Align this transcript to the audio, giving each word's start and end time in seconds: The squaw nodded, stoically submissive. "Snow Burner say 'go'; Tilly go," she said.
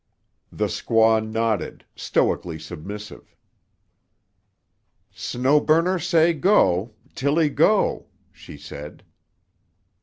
The 0.51 0.65
squaw 0.65 1.23
nodded, 1.23 1.85
stoically 1.95 2.57
submissive. 2.57 3.35
"Snow 5.11 5.59
Burner 5.59 5.99
say 5.99 6.33
'go'; 6.33 6.95
Tilly 7.13 7.49
go," 7.49 8.07
she 8.31 8.57
said. 8.57 9.03